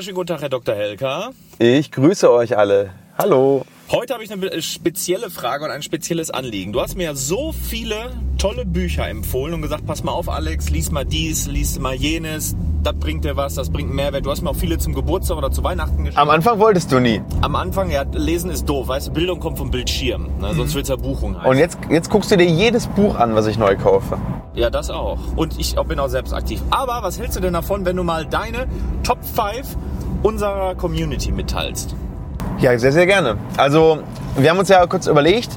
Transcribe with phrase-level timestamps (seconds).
[0.00, 0.74] wunderschönen guten Tag, Herr Dr.
[0.74, 1.30] Helker.
[1.58, 2.94] Ich grüße euch alle.
[3.18, 3.66] Hallo.
[3.92, 6.72] Heute habe ich eine spezielle Frage und ein spezielles Anliegen.
[6.72, 7.96] Du hast mir so viele
[8.38, 12.54] tolle Bücher empfohlen und gesagt, pass mal auf, Alex, lies mal dies, lies mal jenes,
[12.84, 14.24] das bringt dir was, das bringt Mehrwert.
[14.24, 16.20] Du hast mir auch viele zum Geburtstag oder zu Weihnachten geschrieben.
[16.20, 17.20] Am Anfang wolltest du nie.
[17.40, 20.54] Am Anfang, ja, lesen ist doof, weißt du, Bildung kommt vom Bildschirm, ne?
[20.54, 21.50] sonst wird es ja Buchung heißen.
[21.50, 24.18] Und jetzt, jetzt guckst du dir jedes Buch an, was ich neu kaufe.
[24.54, 25.18] Ja, das auch.
[25.34, 26.62] Und ich bin auch selbst aktiv.
[26.70, 28.68] Aber was hältst du denn davon, wenn du mal deine
[29.02, 29.76] Top 5
[30.22, 31.96] unserer Community mitteilst?
[32.58, 33.36] Ja, sehr, sehr gerne.
[33.56, 34.00] Also,
[34.36, 35.50] wir haben uns ja kurz überlegt,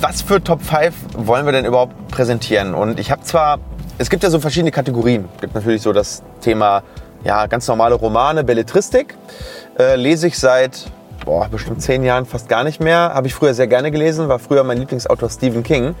[0.00, 2.74] was für Top 5 wollen wir denn überhaupt präsentieren?
[2.74, 3.58] Und ich habe zwar,
[3.98, 5.26] es gibt ja so verschiedene Kategorien.
[5.36, 6.82] Es gibt natürlich so das Thema,
[7.24, 9.14] ja, ganz normale Romane, Belletristik.
[9.78, 10.90] Äh, lese ich seit,
[11.24, 13.12] boah, bestimmt zehn Jahren fast gar nicht mehr.
[13.14, 15.94] Habe ich früher sehr gerne gelesen, war früher mein Lieblingsautor Stephen King.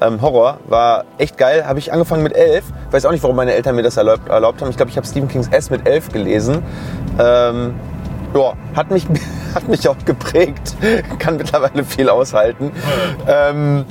[0.00, 1.66] Ähm, Horror, war echt geil.
[1.66, 2.64] Habe ich angefangen mit elf.
[2.90, 4.70] Weiß auch nicht, warum meine Eltern mir das erlaubt, erlaubt haben.
[4.70, 6.62] Ich glaube, ich habe Stephen Kings S mit elf gelesen.
[7.18, 7.74] Ähm,
[8.34, 9.06] ja, hat mich,
[9.54, 10.76] hat mich auch geprägt.
[11.18, 12.72] Kann mittlerweile viel aushalten.
[13.26, 13.84] Ähm,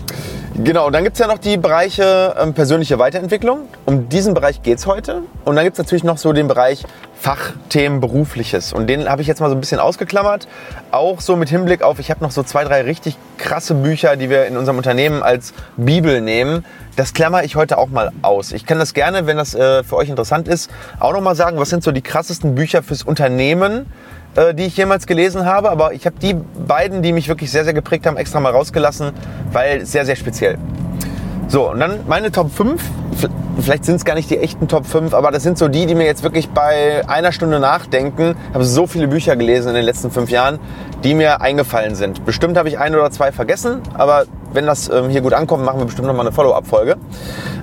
[0.64, 3.68] genau, und dann gibt's ja noch die Bereiche ähm, persönliche Weiterentwicklung.
[3.86, 5.24] Um diesen Bereich geht's heute.
[5.46, 6.84] Und dann gibt's natürlich noch so den Bereich
[7.24, 8.74] Fachthemen Berufliches.
[8.74, 10.46] Und den habe ich jetzt mal so ein bisschen ausgeklammert.
[10.92, 14.30] Auch so mit Hinblick auf, ich habe noch so zwei, drei richtig krasse Bücher, die
[14.30, 16.66] wir in unserem Unternehmen als Bibel nehmen.
[16.98, 18.52] Das klammer ich heute auch mal aus.
[18.52, 21.58] Ich kann das gerne, wenn das äh, für euch interessant ist, auch noch mal sagen,
[21.60, 23.86] was sind so die krassesten Bücher fürs Unternehmen,
[24.36, 25.70] äh, die ich jemals gelesen habe.
[25.70, 29.12] Aber ich habe die beiden, die mich wirklich sehr, sehr geprägt haben, extra mal rausgelassen,
[29.52, 30.58] weil sehr, sehr speziell.
[31.48, 32.81] So, und dann meine Top 5.
[33.62, 35.94] Vielleicht sind es gar nicht die echten Top 5, aber das sind so die, die
[35.94, 38.36] mir jetzt wirklich bei einer Stunde nachdenken.
[38.50, 40.58] Ich habe so viele Bücher gelesen in den letzten fünf Jahren,
[41.03, 42.25] die mir eingefallen sind.
[42.25, 45.80] Bestimmt habe ich ein oder zwei vergessen, aber wenn das ähm, hier gut ankommt, machen
[45.80, 46.95] wir bestimmt nochmal eine Follow-up-Folge.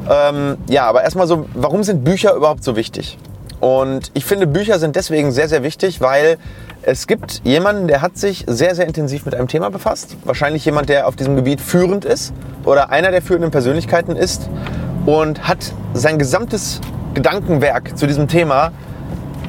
[0.09, 3.19] Ähm, ja, aber erstmal so, warum sind Bücher überhaupt so wichtig?
[3.61, 6.39] Und ich finde, Bücher sind deswegen sehr, sehr wichtig, weil
[6.83, 10.17] es gibt jemanden, der hat sich sehr, sehr intensiv mit einem Thema befasst.
[10.25, 12.33] Wahrscheinlich jemand, der auf diesem Gebiet führend ist
[12.65, 14.49] oder einer der führenden Persönlichkeiten ist
[15.05, 16.81] und hat sein gesamtes
[17.13, 18.73] Gedankenwerk zu diesem Thema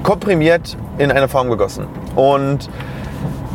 [0.03, 1.85] komprimiert in eine Form gegossen.
[2.15, 2.69] Und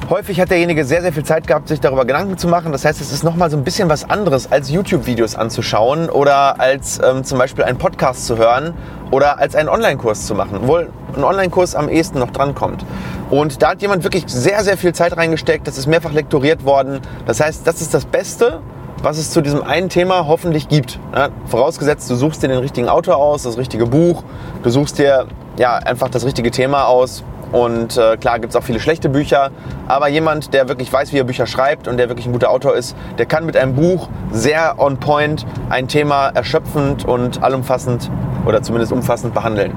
[0.08, 2.70] Häufig hat derjenige sehr, sehr viel Zeit gehabt, sich darüber Gedanken zu machen.
[2.70, 7.00] Das heißt, es ist nochmal so ein bisschen was anderes, als YouTube-Videos anzuschauen oder als
[7.02, 8.74] ähm, zum Beispiel einen Podcast zu hören
[9.10, 12.86] oder als einen Online-Kurs zu machen, obwohl ein Online-Kurs am ehesten noch drankommt.
[13.30, 15.66] Und da hat jemand wirklich sehr, sehr viel Zeit reingesteckt.
[15.66, 17.00] Das ist mehrfach lektoriert worden.
[17.26, 18.60] Das heißt, das ist das Beste,
[19.02, 21.00] was es zu diesem einen Thema hoffentlich gibt.
[21.16, 24.22] Ja, vorausgesetzt, du suchst dir den richtigen Autor aus, das richtige Buch,
[24.62, 25.26] du suchst dir
[25.58, 27.24] ja, einfach das richtige Thema aus,
[27.56, 29.50] und äh, klar gibt es auch viele schlechte Bücher,
[29.88, 32.76] aber jemand, der wirklich weiß, wie er Bücher schreibt und der wirklich ein guter Autor
[32.76, 38.10] ist, der kann mit einem Buch sehr on point ein Thema erschöpfend und allumfassend
[38.44, 39.72] oder zumindest umfassend behandeln.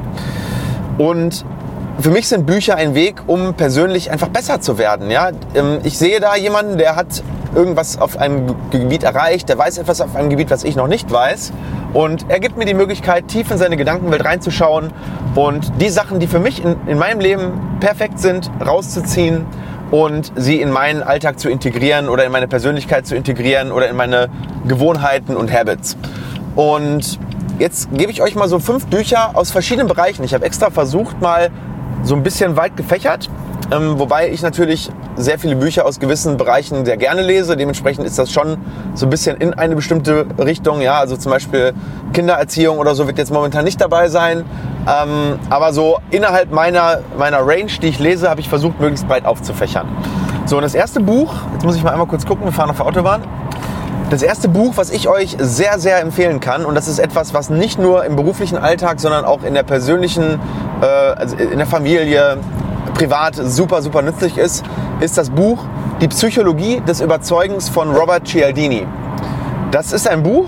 [0.97, 1.45] Und
[2.01, 5.09] für mich sind Bücher ein Weg, um persönlich einfach besser zu werden.
[5.09, 5.29] Ja?
[5.55, 7.23] Ähm, ich sehe da jemanden, der hat
[7.55, 11.11] irgendwas auf einem Gebiet erreicht, der weiß etwas auf einem Gebiet, was ich noch nicht
[11.11, 11.51] weiß.
[11.93, 14.91] Und er gibt mir die Möglichkeit, tief in seine Gedankenwelt reinzuschauen
[15.35, 19.45] und die Sachen, die für mich in, in meinem Leben perfekt sind, rauszuziehen
[19.91, 23.95] und sie in meinen Alltag zu integrieren oder in meine Persönlichkeit zu integrieren oder in
[23.95, 24.29] meine
[24.67, 25.97] Gewohnheiten und Habits.
[26.55, 27.19] Und
[27.57, 30.23] jetzt gebe ich euch mal so fünf Bücher aus verschiedenen Bereichen.
[30.23, 31.49] Ich habe extra versucht, mal
[32.03, 33.29] so ein bisschen weit gefächert
[33.71, 37.55] ähm, wobei ich natürlich sehr viele Bücher aus gewissen Bereichen sehr gerne lese.
[37.55, 38.57] Dementsprechend ist das schon
[38.95, 40.81] so ein bisschen in eine bestimmte Richtung.
[40.81, 41.73] Ja, also zum Beispiel
[42.13, 44.45] Kindererziehung oder so wird jetzt momentan nicht dabei sein.
[44.87, 49.25] Ähm, aber so innerhalb meiner, meiner Range, die ich lese, habe ich versucht, möglichst breit
[49.25, 49.87] aufzufächern.
[50.45, 52.77] So, und das erste Buch, jetzt muss ich mal einmal kurz gucken, wir fahren auf
[52.77, 53.21] der Autobahn.
[54.09, 57.51] Das erste Buch, was ich euch sehr, sehr empfehlen kann, und das ist etwas, was
[57.51, 60.39] nicht nur im beruflichen Alltag, sondern auch in der persönlichen,
[60.81, 62.37] äh, also in der Familie,
[62.93, 64.65] privat super, super nützlich ist,
[64.99, 65.63] ist das Buch
[66.01, 68.85] Die Psychologie des Überzeugens von Robert Cialdini.
[69.71, 70.47] Das ist ein Buch,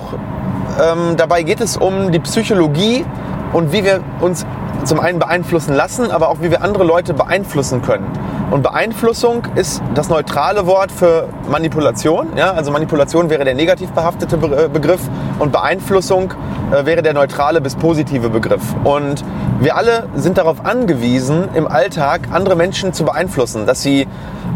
[0.82, 3.06] ähm, dabei geht es um die Psychologie
[3.54, 4.46] und wie wir uns
[4.86, 8.08] zum einen beeinflussen lassen, aber auch wie wir andere Leute beeinflussen können.
[8.50, 12.36] Und Beeinflussung ist das neutrale Wort für Manipulation.
[12.36, 12.52] Ja?
[12.52, 15.02] Also Manipulation wäre der negativ behaftete äh, Begriff
[15.40, 16.34] und Beeinflussung
[16.72, 18.62] äh, wäre der neutrale bis positive Begriff.
[18.84, 19.24] Und
[19.60, 24.08] wir alle sind darauf angewiesen, im Alltag andere Menschen zu beeinflussen, dass sie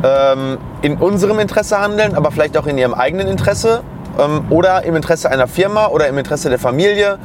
[0.04, 3.82] ähm, in unserem Interesse handeln, aber vielleicht auch in ihrem eigenen Interesse
[4.18, 7.18] ähm, oder im Interesse einer Firma oder im Interesse der Familie,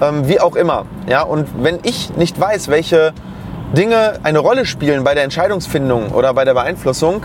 [0.00, 0.86] ähm, wie auch immer.
[1.08, 1.22] Ja?
[1.22, 3.12] Und wenn ich nicht weiß, welche
[3.74, 7.22] Dinge eine Rolle spielen bei der Entscheidungsfindung oder bei der Beeinflussung,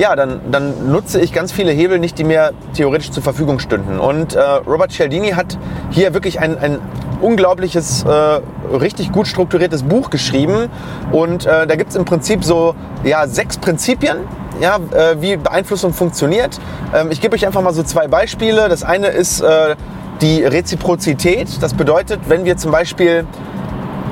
[0.00, 4.00] ja, dann, dann nutze ich ganz viele Hebel nicht, die mir theoretisch zur Verfügung stünden.
[4.00, 5.58] Und äh, Robert Cialdini hat
[5.90, 6.78] hier wirklich ein, ein
[7.20, 8.40] unglaubliches, äh,
[8.74, 10.70] richtig gut strukturiertes Buch geschrieben.
[11.12, 12.74] Und äh, da gibt es im Prinzip so
[13.04, 14.20] ja, sechs Prinzipien,
[14.58, 16.58] ja, äh, wie Beeinflussung funktioniert.
[16.94, 18.70] Ähm, ich gebe euch einfach mal so zwei Beispiele.
[18.70, 19.76] Das eine ist äh,
[20.22, 21.62] die Reziprozität.
[21.62, 23.26] Das bedeutet, wenn wir zum Beispiel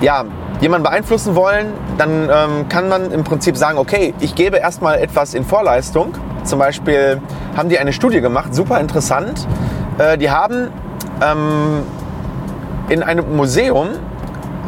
[0.02, 0.26] ja,
[0.60, 5.34] jemanden beeinflussen wollen, dann ähm, kann man im Prinzip sagen, okay, ich gebe erstmal etwas
[5.34, 6.14] in Vorleistung.
[6.44, 7.20] Zum Beispiel
[7.56, 9.46] haben die eine Studie gemacht, super interessant.
[9.98, 10.68] Äh, die haben
[11.22, 11.82] ähm,
[12.88, 13.88] in einem Museum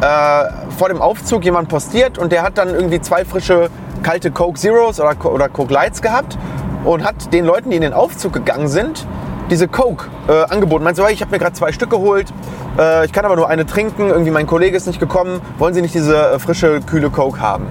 [0.01, 0.43] äh,
[0.77, 3.69] vor dem Aufzug jemand postiert und der hat dann irgendwie zwei frische
[4.03, 6.37] kalte Coke Zeros oder, oder Coke Lights gehabt
[6.85, 9.05] und hat den Leuten, die in den Aufzug gegangen sind,
[9.51, 10.83] diese Coke äh, angeboten.
[10.83, 12.33] Meint so, hey, ich habe mir gerade zwei Stück geholt,
[12.79, 15.81] äh, ich kann aber nur eine trinken, irgendwie mein Kollege ist nicht gekommen, wollen Sie
[15.81, 17.67] nicht diese äh, frische, kühle Coke haben?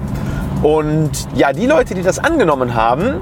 [0.62, 3.14] Und ja, die Leute, die das angenommen haben,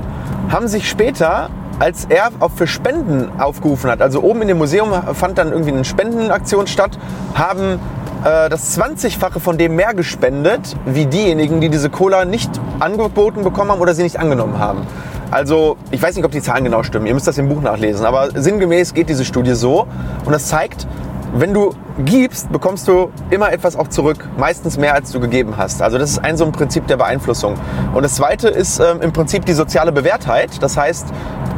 [0.51, 4.93] haben sich später, als er auch für Spenden aufgerufen hat, also oben in dem Museum
[5.15, 6.99] fand dann irgendwie eine Spendenaktion statt,
[7.35, 7.79] haben
[8.25, 12.51] äh, das 20-fache von dem mehr gespendet, wie diejenigen, die diese Cola nicht
[12.81, 14.85] angeboten bekommen haben oder sie nicht angenommen haben.
[15.31, 17.07] Also, ich weiß nicht, ob die Zahlen genau stimmen.
[17.07, 18.07] Ihr müsst das im Buch nachlesen.
[18.07, 19.87] Aber sinngemäß geht diese Studie so.
[20.25, 20.87] Und das zeigt,
[21.35, 24.27] wenn du gibst, bekommst du immer etwas auch zurück.
[24.39, 25.83] Meistens mehr, als du gegeben hast.
[25.83, 27.55] Also, das ist ein so ein Prinzip der Beeinflussung.
[27.93, 30.63] Und das zweite ist ähm, im Prinzip die soziale Bewährtheit.
[30.63, 31.09] Das heißt,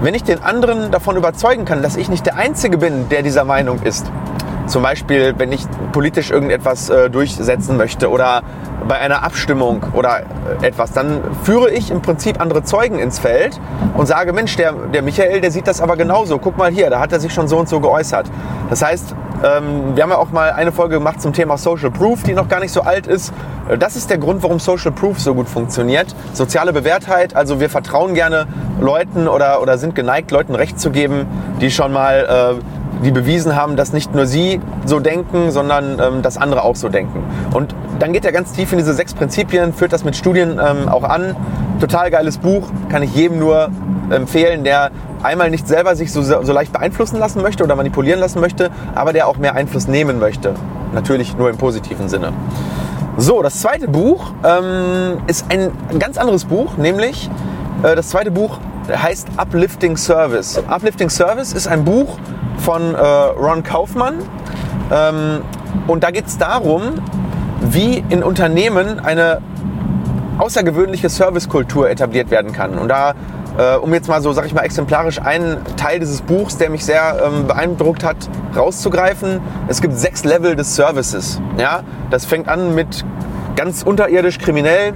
[0.02, 3.44] wenn ich den anderen davon überzeugen kann, dass ich nicht der Einzige bin, der dieser
[3.44, 4.10] Meinung ist,
[4.66, 8.42] zum Beispiel, wenn ich politisch irgendetwas äh, durchsetzen möchte oder
[8.88, 10.20] bei einer Abstimmung oder
[10.60, 13.60] äh, etwas, dann führe ich im Prinzip andere Zeugen ins Feld
[13.96, 16.38] und sage, Mensch, der, der Michael, der sieht das aber genauso.
[16.38, 18.26] Guck mal hier, da hat er sich schon so und so geäußert.
[18.68, 22.22] Das heißt, ähm, wir haben ja auch mal eine Folge gemacht zum Thema Social Proof,
[22.22, 23.32] die noch gar nicht so alt ist.
[23.68, 26.14] Äh, das ist der Grund, warum Social Proof so gut funktioniert.
[26.32, 28.46] Soziale Bewährtheit, also wir vertrauen gerne
[28.80, 31.26] Leuten oder, oder sind geneigt, Leuten Recht zu geben,
[31.60, 36.22] die schon mal äh, die bewiesen haben, dass nicht nur sie so denken, sondern ähm,
[36.22, 37.22] dass andere auch so denken.
[37.52, 40.88] Und dann geht er ganz tief in diese sechs Prinzipien, führt das mit Studien ähm,
[40.88, 41.36] auch an.
[41.80, 43.70] Total geiles Buch, kann ich jedem nur
[44.10, 44.90] empfehlen, der
[45.22, 49.12] einmal nicht selber sich so, so leicht beeinflussen lassen möchte oder manipulieren lassen möchte, aber
[49.12, 50.54] der auch mehr Einfluss nehmen möchte.
[50.92, 52.32] Natürlich nur im positiven Sinne.
[53.16, 57.30] So, das zweite Buch ähm, ist ein ganz anderes Buch, nämlich
[57.82, 58.58] äh, das zweite Buch
[58.90, 60.60] heißt Uplifting Service.
[60.68, 62.18] Uplifting Service ist ein Buch
[62.60, 64.14] von äh, Ron Kaufmann.
[64.90, 65.42] Ähm,
[65.86, 66.82] und da geht es darum,
[67.60, 69.40] wie in Unternehmen eine
[70.38, 72.78] außergewöhnliche Servicekultur etabliert werden kann.
[72.78, 73.14] Und da,
[73.58, 76.84] äh, um jetzt mal so, sag ich mal, exemplarisch einen Teil dieses Buchs, der mich
[76.84, 78.16] sehr ähm, beeindruckt hat,
[78.56, 79.40] rauszugreifen.
[79.68, 81.40] Es gibt sechs Level des Services.
[81.58, 81.82] Ja?
[82.10, 83.04] Das fängt an mit
[83.56, 84.94] ganz unterirdisch kriminell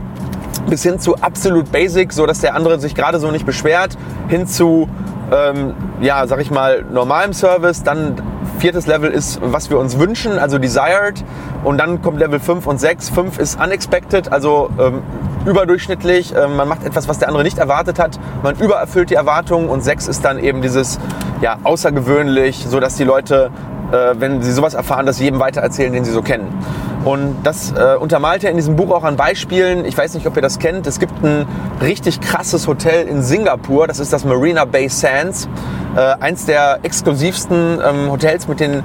[0.68, 4.46] bis hin zu absolut basic, so dass der andere sich gerade so nicht beschwert, hin
[4.46, 4.88] zu
[5.32, 7.82] ähm, ja, sag ich mal, normalem Service.
[7.82, 8.16] Dann
[8.58, 11.24] viertes Level ist, was wir uns wünschen, also desired.
[11.64, 13.10] Und dann kommt Level 5 und 6.
[13.10, 15.02] 5 ist unexpected, also ähm,
[15.46, 16.34] überdurchschnittlich.
[16.36, 18.18] Ähm, man macht etwas, was der andere nicht erwartet hat.
[18.42, 19.68] Man übererfüllt die Erwartungen.
[19.68, 20.98] Und 6 ist dann eben dieses,
[21.40, 23.50] ja, außergewöhnlich, so dass die Leute,
[23.92, 26.48] äh, wenn sie sowas erfahren, das jedem weitererzählen, den sie so kennen.
[27.04, 29.84] Und das äh, untermalt er in diesem Buch auch an Beispielen.
[29.84, 30.86] Ich weiß nicht, ob ihr das kennt.
[30.86, 31.46] Es gibt ein
[31.82, 33.86] richtig krasses Hotel in Singapur.
[33.86, 35.48] Das ist das Marina Bay Sands.
[35.96, 38.82] Äh, eins der exklusivsten ähm, Hotels mit den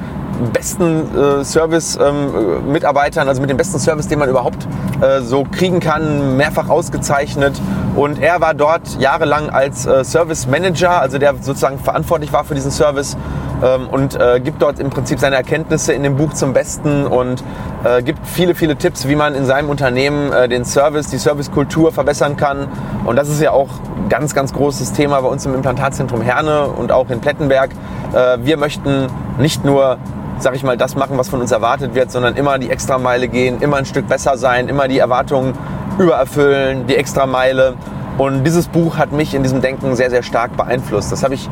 [0.54, 4.68] besten äh, Service-Mitarbeitern, ähm, also mit dem besten Service, den man überhaupt
[5.02, 7.60] äh, so kriegen kann, mehrfach ausgezeichnet.
[7.96, 12.56] Und er war dort jahrelang als äh, Service Manager, also der sozusagen verantwortlich war für
[12.56, 13.18] diesen Service
[13.64, 17.44] ähm, und äh, gibt dort im Prinzip seine Erkenntnisse in dem Buch zum Besten und
[17.84, 21.92] äh, gibt viele, viele Tipps, wie man in seinem Unternehmen äh, den Service, die Servicekultur
[21.92, 22.68] verbessern kann.
[23.06, 26.68] Und das ist ja auch ein ganz, ganz großes Thema bei uns im Implantatzentrum Herne
[26.68, 27.72] und auch in Plettenberg.
[28.14, 29.98] Äh, wir möchten nicht nur
[30.42, 33.62] sag ich mal, das machen, was von uns erwartet wird, sondern immer die Extrameile gehen,
[33.62, 35.54] immer ein Stück besser sein, immer die Erwartungen
[35.98, 37.76] übererfüllen, die Extrameile.
[38.18, 41.12] Und dieses Buch hat mich in diesem Denken sehr, sehr stark beeinflusst.
[41.12, 41.50] Das habe ich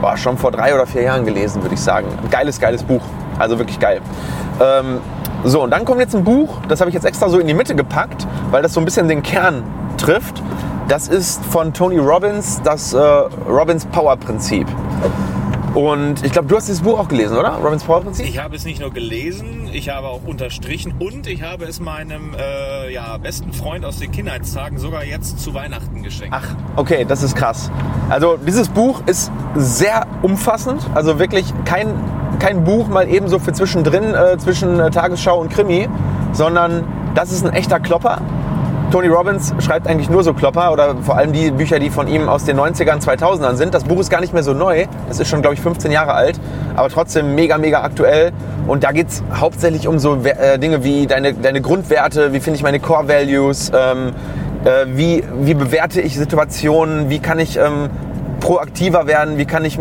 [0.00, 2.06] boah, schon vor drei oder vier Jahren gelesen, würde ich sagen.
[2.30, 3.02] Geiles, geiles Buch.
[3.38, 4.00] Also wirklich geil.
[4.60, 5.00] Ähm,
[5.44, 7.54] so, und dann kommt jetzt ein Buch, das habe ich jetzt extra so in die
[7.54, 9.62] Mitte gepackt, weil das so ein bisschen den Kern
[9.96, 10.42] trifft.
[10.88, 14.66] Das ist von Tony Robbins, das äh, Robbins Power Prinzip.
[15.74, 17.50] Und ich glaube, du hast dieses Buch auch gelesen, oder?
[17.50, 18.26] Robbins Power Prinzip?
[18.26, 22.34] Ich habe es nicht nur gelesen, ich habe auch unterstrichen und ich habe es meinem
[22.34, 26.34] äh, ja, besten Freund aus den Kindheitstagen sogar jetzt zu Weihnachten geschenkt.
[26.36, 27.70] Ach, okay, das ist krass.
[28.08, 31.94] Also dieses Buch ist sehr umfassend, also wirklich kein,
[32.40, 35.88] kein Buch mal ebenso für zwischendrin, äh, zwischen äh, Tagesschau und Krimi,
[36.32, 36.84] sondern
[37.14, 38.20] das ist ein echter Klopper.
[38.90, 42.28] Tony Robbins schreibt eigentlich nur so Klopper oder vor allem die Bücher, die von ihm
[42.28, 43.72] aus den 90ern, 2000ern sind.
[43.72, 44.86] Das Buch ist gar nicht mehr so neu.
[45.08, 46.40] Es ist schon, glaube ich, 15 Jahre alt,
[46.74, 48.32] aber trotzdem mega, mega aktuell.
[48.66, 52.56] Und da geht es hauptsächlich um so äh, Dinge wie deine, deine Grundwerte, wie finde
[52.56, 54.12] ich meine Core Values, ähm,
[54.64, 57.90] äh, wie, wie bewerte ich Situationen, wie kann ich ähm,
[58.40, 59.78] proaktiver werden, wie kann ich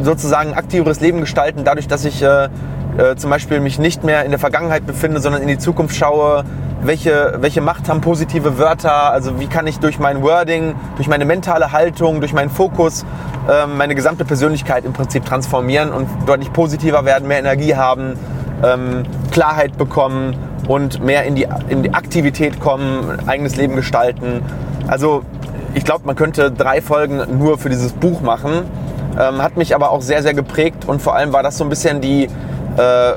[0.00, 2.50] sozusagen aktiveres Leben gestalten, dadurch, dass ich äh,
[2.98, 6.44] äh, zum Beispiel mich nicht mehr in der Vergangenheit befinde, sondern in die Zukunft schaue,
[6.82, 11.24] welche, welche Macht haben positive Wörter, also wie kann ich durch mein Wording, durch meine
[11.24, 13.04] mentale Haltung, durch meinen Fokus
[13.50, 18.14] ähm, meine gesamte Persönlichkeit im Prinzip transformieren und deutlich positiver werden, mehr Energie haben,
[18.62, 20.36] ähm, Klarheit bekommen
[20.68, 24.42] und mehr in die, in die Aktivität kommen, eigenes Leben gestalten.
[24.86, 25.22] Also
[25.74, 28.62] ich glaube, man könnte drei Folgen nur für dieses Buch machen.
[29.18, 31.70] Ähm, hat mich aber auch sehr, sehr geprägt und vor allem war das so ein
[31.70, 32.28] bisschen die
[32.76, 33.14] äh,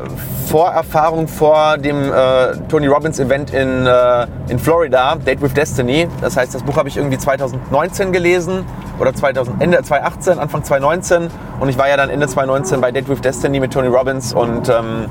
[0.47, 6.07] Vorerfahrung vor dem äh, Tony Robbins Event in, äh, in Florida, Date with Destiny.
[6.21, 8.65] Das heißt, das Buch habe ich irgendwie 2019 gelesen
[8.99, 13.09] oder 2000, Ende 2018, Anfang 2019 und ich war ja dann Ende 2019 bei Date
[13.09, 15.07] with Destiny mit Tony Robbins und ähm,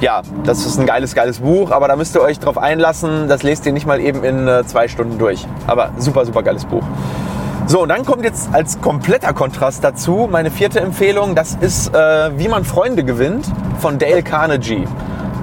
[0.00, 3.28] ja, das ist ein geiles, geiles Buch, aber da müsst ihr euch drauf einlassen.
[3.28, 5.46] Das lest ihr nicht mal eben in äh, zwei Stunden durch.
[5.66, 6.82] Aber super, super geiles Buch.
[7.66, 11.34] So, und dann kommt jetzt als kompletter Kontrast dazu meine vierte Empfehlung.
[11.34, 13.46] Das ist äh, Wie man Freunde gewinnt
[13.78, 14.86] von Dale Carnegie.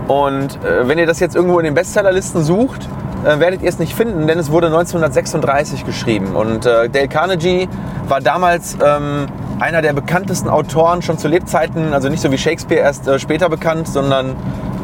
[0.08, 2.88] Und äh, wenn ihr das jetzt irgendwo in den Bestsellerlisten sucht,
[3.26, 6.36] äh, werdet ihr es nicht finden, denn es wurde 1936 geschrieben.
[6.36, 7.68] Und äh, Dale Carnegie
[8.08, 9.26] war damals ähm,
[9.60, 13.50] einer der bekanntesten Autoren schon zu Lebzeiten, also nicht so wie Shakespeare erst äh, später
[13.50, 14.36] bekannt, sondern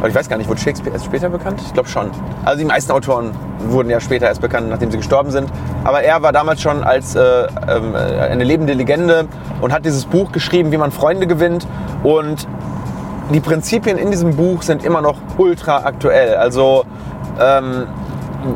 [0.08, 1.62] ich weiß gar nicht, wurde Shakespeare erst später bekannt?
[1.64, 2.10] Ich glaube schon.
[2.46, 5.50] Also die meisten Autoren wurden ja später erst bekannt, nachdem sie gestorben sind.
[5.84, 9.28] Aber er war damals schon als äh, ähm, eine lebende Legende
[9.62, 11.68] und hat dieses Buch geschrieben, wie man Freunde gewinnt.
[12.04, 12.48] Und
[13.34, 16.36] die Prinzipien in diesem Buch sind immer noch ultra aktuell.
[16.36, 16.86] Also
[17.40, 17.88] ähm,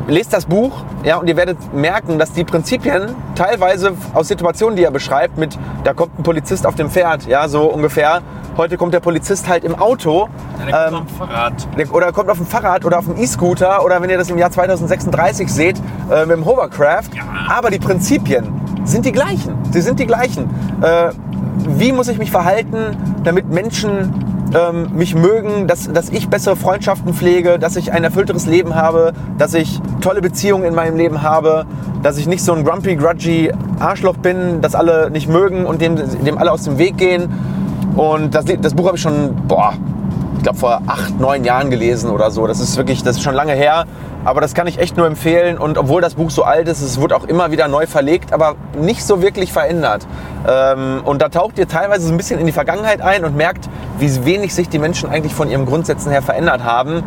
[0.08, 4.84] lest das Buch ja, und ihr werdet merken, dass die Prinzipien teilweise aus Situationen, die
[4.84, 8.22] er beschreibt, mit da kommt ein Polizist auf dem Pferd, ja, so ungefähr.
[8.56, 10.28] Heute kommt der Polizist halt im Auto.
[10.58, 11.68] Ja, der kommt ähm, auf dem Fahrrad.
[11.78, 14.38] Der, oder kommt auf dem Fahrrad oder auf dem E-Scooter oder wenn ihr das im
[14.38, 15.78] Jahr 2036 seht,
[16.10, 17.14] äh, mit dem Hovercraft.
[17.14, 17.22] Ja.
[17.48, 18.48] Aber die Prinzipien
[18.84, 19.56] sind die gleichen.
[19.70, 20.50] Sie sind die gleichen.
[20.82, 21.12] Äh,
[21.66, 27.14] wie muss ich mich verhalten, damit Menschen ähm, mich mögen, dass, dass ich bessere Freundschaften
[27.14, 31.66] pflege, dass ich ein erfüllteres Leben habe, dass ich tolle Beziehungen in meinem Leben habe,
[32.02, 35.96] dass ich nicht so ein grumpy, grudgy Arschloch bin, das alle nicht mögen und dem,
[35.96, 37.28] dem alle aus dem Weg gehen.
[37.96, 39.74] Und das, das Buch habe ich schon, boah,
[40.36, 42.46] ich glaube vor acht, neun Jahren gelesen oder so.
[42.46, 43.84] Das ist wirklich, das ist schon lange her.
[44.24, 45.58] Aber das kann ich echt nur empfehlen.
[45.58, 48.54] Und obwohl das Buch so alt ist, es wird auch immer wieder neu verlegt, aber
[48.80, 50.06] nicht so wirklich verändert.
[50.48, 53.68] Ähm, und da taucht ihr teilweise so ein bisschen in die Vergangenheit ein und merkt,
[53.98, 57.02] wie wenig sich die Menschen eigentlich von ihren Grundsätzen her verändert haben.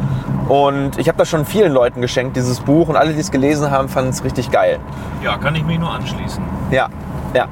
[0.48, 2.88] Und ich habe das schon vielen Leuten geschenkt, dieses Buch.
[2.88, 4.80] Und alle, die es gelesen haben, fanden es richtig geil.
[5.24, 6.44] Ja, kann ich mich nur anschließen.
[6.72, 6.88] Ja,
[7.34, 7.48] ja.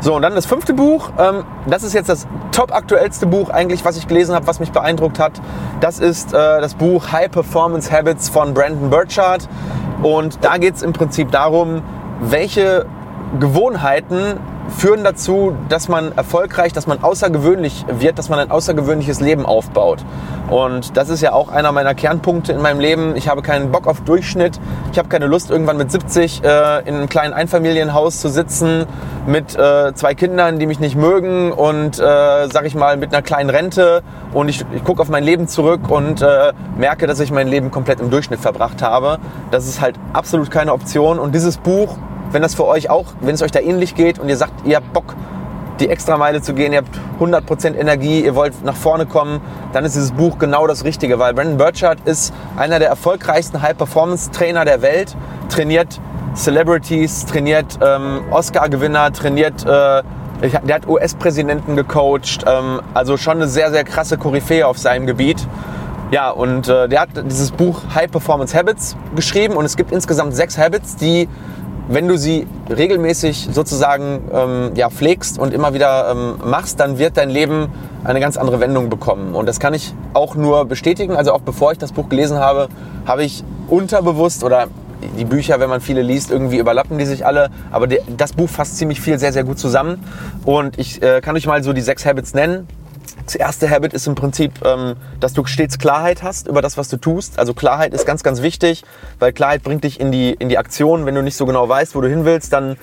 [0.00, 1.10] So, und dann das fünfte Buch.
[1.16, 4.72] Ähm, das ist jetzt das top aktuellste Buch eigentlich, was ich gelesen habe, was mich
[4.72, 5.40] beeindruckt hat.
[5.80, 9.48] Das ist äh, das Buch High Performance Habits von Brandon Burchard.
[10.02, 11.82] Und da geht es im Prinzip darum,
[12.20, 12.86] welche
[13.38, 14.40] Gewohnheiten
[14.72, 20.04] führen dazu, dass man erfolgreich, dass man außergewöhnlich wird, dass man ein außergewöhnliches Leben aufbaut.
[20.50, 23.16] Und das ist ja auch einer meiner Kernpunkte in meinem Leben.
[23.16, 24.60] Ich habe keinen Bock auf Durchschnitt.
[24.92, 28.86] Ich habe keine Lust, irgendwann mit 70 äh, in einem kleinen Einfamilienhaus zu sitzen
[29.26, 33.22] mit äh, zwei Kindern, die mich nicht mögen und, äh, sag ich mal, mit einer
[33.22, 34.02] kleinen Rente.
[34.34, 37.70] Und ich, ich gucke auf mein Leben zurück und äh, merke, dass ich mein Leben
[37.70, 39.18] komplett im Durchschnitt verbracht habe.
[39.50, 41.18] Das ist halt absolut keine Option.
[41.18, 41.96] Und dieses Buch
[42.32, 44.76] wenn das für euch auch, wenn es euch da ähnlich geht und ihr sagt, ihr
[44.76, 45.14] habt Bock,
[45.80, 49.40] die Extrameile zu gehen, ihr habt 100% Energie, ihr wollt nach vorne kommen,
[49.72, 54.64] dann ist dieses Buch genau das Richtige, weil Brandon Burchard ist einer der erfolgreichsten High-Performance-Trainer
[54.64, 55.16] der Welt,
[55.48, 56.00] trainiert
[56.34, 60.02] Celebrities, trainiert ähm, Oscar-Gewinner, trainiert, äh,
[60.42, 65.46] der hat US-Präsidenten gecoacht, ähm, also schon eine sehr, sehr krasse Koryphäe auf seinem Gebiet.
[66.10, 70.34] Ja, und äh, der hat dieses Buch High Performance Habits geschrieben und es gibt insgesamt
[70.34, 71.28] sechs Habits, die
[71.88, 77.16] wenn du sie regelmäßig sozusagen ähm, ja, pflegst und immer wieder ähm, machst, dann wird
[77.16, 77.68] dein Leben
[78.04, 79.34] eine ganz andere Wendung bekommen.
[79.34, 81.16] Und das kann ich auch nur bestätigen.
[81.16, 82.68] Also auch bevor ich das Buch gelesen habe,
[83.06, 84.68] habe ich unterbewusst oder
[85.18, 87.50] die Bücher, wenn man viele liest, irgendwie überlappen die sich alle.
[87.70, 90.02] Aber das Buch fasst ziemlich viel sehr, sehr gut zusammen.
[90.44, 92.68] Und ich äh, kann euch mal so die sechs Habits nennen.
[93.24, 96.88] Das erste Habit ist im Prinzip, ähm, dass du stets Klarheit hast über das, was
[96.88, 97.38] du tust.
[97.38, 98.84] Also Klarheit ist ganz, ganz wichtig,
[99.18, 101.06] weil Klarheit bringt dich in die, in die Aktion.
[101.06, 102.76] Wenn du nicht so genau weißt, wo du hin willst, dann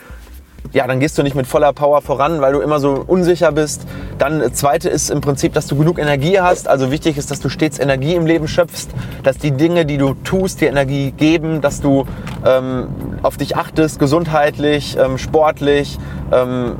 [0.71, 3.87] ja, dann gehst du nicht mit voller Power voran, weil du immer so unsicher bist.
[4.17, 6.67] Dann äh, zweite ist im Prinzip, dass du genug Energie hast.
[6.67, 8.89] Also wichtig ist, dass du stets Energie im Leben schöpfst,
[9.23, 12.05] dass die Dinge, die du tust, dir Energie geben, dass du
[12.45, 12.87] ähm,
[13.23, 15.97] auf dich achtest, gesundheitlich, ähm, sportlich,
[16.31, 16.75] ähm,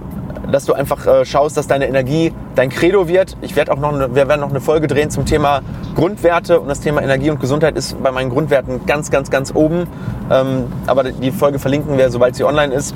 [0.52, 3.38] dass du einfach äh, schaust, dass deine Energie dein Credo wird.
[3.42, 5.62] Ich werde auch noch, eine, wir werden noch eine Folge drehen zum Thema
[5.96, 9.88] Grundwerte und das Thema Energie und Gesundheit ist bei meinen Grundwerten ganz, ganz, ganz oben.
[10.32, 12.96] Ähm, aber die Folge verlinken wir, sobald sie online ist.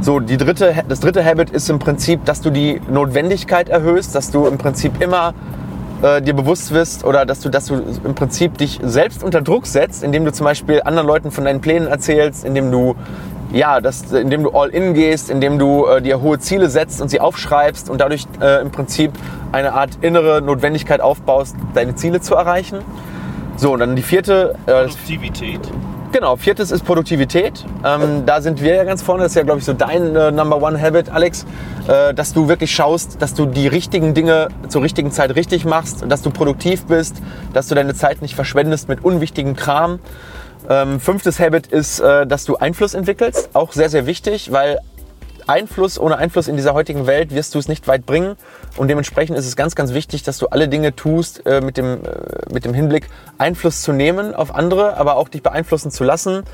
[0.00, 4.30] So, die dritte, das dritte Habit ist im Prinzip, dass du die Notwendigkeit erhöhst, dass
[4.30, 5.34] du im Prinzip immer
[6.02, 9.66] äh, dir bewusst wirst oder dass du, dass du im Prinzip dich selbst unter Druck
[9.66, 12.94] setzt, indem du zum Beispiel anderen Leuten von deinen Plänen erzählst, indem du
[13.52, 17.08] ja, dass, indem du all in gehst, indem du äh, dir hohe Ziele setzt und
[17.08, 19.12] sie aufschreibst und dadurch äh, im Prinzip
[19.52, 22.80] eine Art innere Notwendigkeit aufbaust, deine Ziele zu erreichen.
[23.56, 24.54] So, und dann die vierte.
[24.66, 25.60] Äh, Produktivität.
[26.10, 27.66] Genau, viertes ist Produktivität.
[27.84, 29.24] Ähm, da sind wir ja ganz vorne.
[29.24, 31.44] Das ist ja, glaube ich, so dein äh, Number One Habit, Alex,
[31.86, 36.04] äh, dass du wirklich schaust, dass du die richtigen Dinge zur richtigen Zeit richtig machst,
[36.08, 37.16] dass du produktiv bist,
[37.52, 39.98] dass du deine Zeit nicht verschwendest mit unwichtigem Kram.
[40.70, 43.50] Ähm, fünftes Habit ist, äh, dass du Einfluss entwickelst.
[43.52, 44.78] Auch sehr, sehr wichtig, weil
[45.48, 48.36] Einfluss, ohne Einfluss in dieser heutigen Welt wirst du es nicht weit bringen.
[48.76, 52.04] Und dementsprechend ist es ganz, ganz wichtig, dass du alle Dinge tust äh, mit, dem,
[52.04, 56.44] äh, mit dem Hinblick, Einfluss zu nehmen auf andere, aber auch dich beeinflussen zu lassen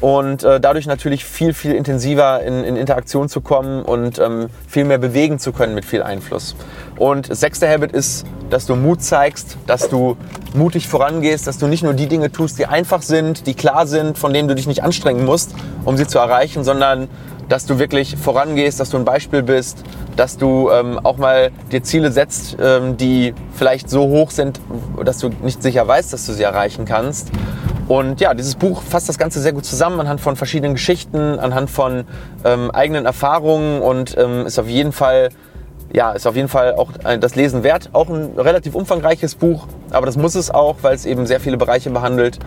[0.00, 4.84] und äh, dadurch natürlich viel, viel intensiver in, in Interaktion zu kommen und ähm, viel
[4.84, 6.56] mehr bewegen zu können mit viel Einfluss.
[6.98, 10.16] Und das sechste Habit ist, dass du Mut zeigst, dass du
[10.54, 14.18] mutig vorangehst, dass du nicht nur die Dinge tust, die einfach sind, die klar sind,
[14.18, 17.08] von denen du dich nicht anstrengen musst, um sie zu erreichen, sondern
[17.48, 19.82] dass du wirklich vorangehst, dass du ein Beispiel bist,
[20.16, 24.60] dass du ähm, auch mal dir Ziele setzt, ähm, die vielleicht so hoch sind,
[25.04, 27.30] dass du nicht sicher weißt, dass du sie erreichen kannst.
[27.86, 31.70] Und ja, dieses Buch fasst das Ganze sehr gut zusammen anhand von verschiedenen Geschichten, anhand
[31.70, 32.04] von
[32.44, 35.28] ähm, eigenen Erfahrungen und ähm, ist auf jeden Fall
[35.92, 37.90] ja, ist auf jeden Fall auch das Lesen wert.
[37.92, 41.56] Auch ein relativ umfangreiches Buch, aber das muss es auch, weil es eben sehr viele
[41.56, 42.40] Bereiche behandelt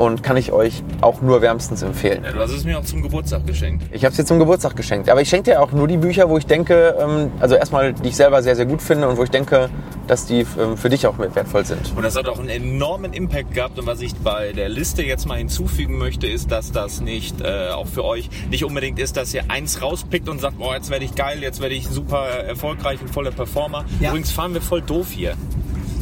[0.00, 2.24] und kann ich euch auch nur wärmstens empfehlen.
[2.24, 3.84] Ja, du hast es mir auch zum Geburtstag geschenkt.
[3.92, 5.10] Ich habe es dir zum Geburtstag geschenkt.
[5.10, 8.08] Aber ich schenke dir auch nur die Bücher, wo ich denke, ähm, also erstmal, die
[8.08, 9.68] ich selber sehr, sehr gut finde und wo ich denke,
[10.06, 11.92] dass die ähm, für dich auch wertvoll sind.
[11.94, 13.78] Und das hat auch einen enormen Impact gehabt.
[13.78, 17.68] Und was ich bei der Liste jetzt mal hinzufügen möchte, ist, dass das nicht äh,
[17.68, 21.04] auch für euch nicht unbedingt ist, dass ihr eins rauspickt und sagt, boah, jetzt werde
[21.04, 23.84] ich geil, jetzt werde ich super erfolgreich und voller Performer.
[24.00, 24.08] Ja.
[24.08, 25.34] Übrigens fahren wir voll doof hier.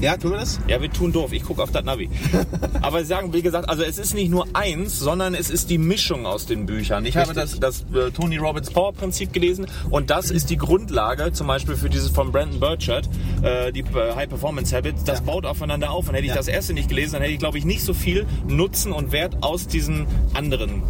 [0.01, 0.61] Ja, tun wir das?
[0.69, 1.33] Ja, wir tun doof.
[1.33, 2.09] Ich gucke auf das Navi.
[2.83, 5.79] Aber sie sagen, wie gesagt, also es ist nicht nur eins, sondern es ist die
[5.79, 7.05] Mischung aus den Büchern.
[7.05, 7.37] Ich Richtig.
[7.37, 11.49] habe das, das äh, Tony Robbins Power Prinzip gelesen und das ist die Grundlage zum
[11.49, 13.09] Beispiel für dieses von Brandon Burchard,
[13.43, 15.03] äh, die äh, High Performance Habits.
[15.03, 15.25] Das ja.
[15.25, 16.09] baut aufeinander auf.
[16.09, 16.37] Und hätte ich ja.
[16.37, 19.39] das erste nicht gelesen, dann hätte ich, glaube ich, nicht so viel Nutzen und Wert
[19.43, 20.83] aus diesen anderen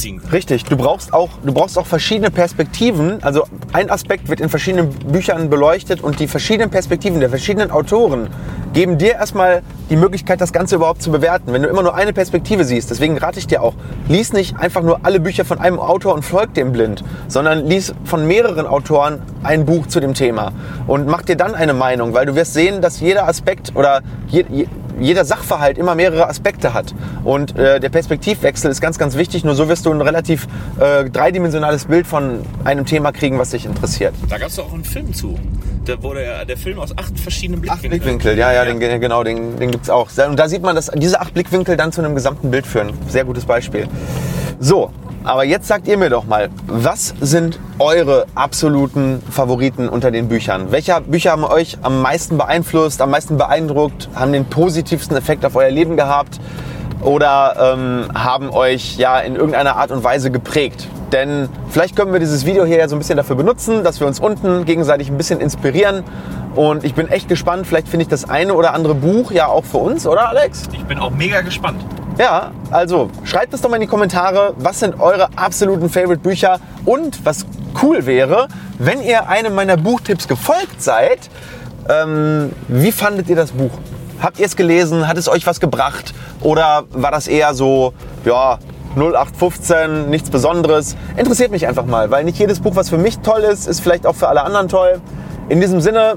[0.00, 3.22] ziehen Richtig, du brauchst auch, du brauchst auch verschiedene Perspektiven.
[3.22, 8.28] Also ein Aspekt wird in verschiedenen Büchern beleuchtet und die verschiedenen Perspektiven der verschiedenen Autoren
[8.72, 11.52] geben dir erstmal die Möglichkeit, das Ganze überhaupt zu bewerten.
[11.52, 13.74] Wenn du immer nur eine Perspektive siehst, deswegen rate ich dir auch,
[14.08, 17.92] lies nicht einfach nur alle Bücher von einem Autor und folg dem blind, sondern lies
[18.04, 20.52] von mehreren Autoren ein Buch zu dem Thema
[20.86, 24.44] und mach dir dann eine Meinung, weil du wirst sehen, dass jeder Aspekt oder je,
[24.48, 24.66] je,
[24.98, 26.94] jeder Sachverhalt immer mehrere Aspekte hat.
[27.24, 29.44] Und äh, der Perspektivwechsel ist ganz, ganz wichtig.
[29.44, 30.48] Nur so wirst du ein relativ
[30.78, 34.14] äh, dreidimensionales Bild von einem Thema kriegen, was dich interessiert.
[34.28, 35.38] Da gab es auch einen Film zu.
[35.84, 37.92] Da wurde der Film aus acht verschiedenen Blickwinkeln.
[37.92, 38.72] Acht Blickwinkel, ja, ja, ja.
[38.72, 40.08] Den, genau, den, den gibt es auch.
[40.28, 42.92] Und da sieht man, dass diese acht Blickwinkel dann zu einem gesamten Bild führen.
[43.08, 43.88] Sehr gutes Beispiel.
[44.58, 44.90] So,
[45.24, 50.72] aber jetzt sagt ihr mir doch mal, was sind eure absoluten Favoriten unter den Büchern?
[50.72, 55.56] Welche Bücher haben euch am meisten beeinflusst, am meisten beeindruckt, haben den positivsten Effekt auf
[55.56, 56.40] euer Leben gehabt
[57.02, 60.88] oder ähm, haben euch ja in irgendeiner Art und Weise geprägt?
[61.12, 64.06] Denn vielleicht können wir dieses Video hier ja so ein bisschen dafür benutzen, dass wir
[64.06, 66.04] uns unten gegenseitig ein bisschen inspirieren.
[66.54, 67.66] Und ich bin echt gespannt.
[67.66, 70.68] Vielleicht finde ich das eine oder andere Buch ja auch für uns, oder Alex?
[70.72, 71.84] Ich bin auch mega gespannt.
[72.18, 77.24] Ja, also schreibt es doch mal in die Kommentare, was sind eure absoluten Favorite-Bücher und
[77.24, 77.46] was
[77.82, 81.30] cool wäre, wenn ihr einem meiner Buchtipps gefolgt seid,
[81.88, 83.70] ähm, wie fandet ihr das Buch?
[84.20, 85.08] Habt ihr es gelesen?
[85.08, 86.12] Hat es euch was gebracht?
[86.42, 87.94] Oder war das eher so,
[88.24, 88.58] ja,
[88.96, 90.96] 0815, nichts Besonderes?
[91.16, 94.06] Interessiert mich einfach mal, weil nicht jedes Buch, was für mich toll ist, ist vielleicht
[94.06, 95.00] auch für alle anderen toll.
[95.48, 96.16] In diesem Sinne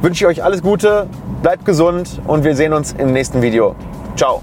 [0.00, 1.08] wünsche ich euch alles Gute,
[1.42, 3.74] bleibt gesund und wir sehen uns im nächsten Video.
[4.16, 4.42] Ciao.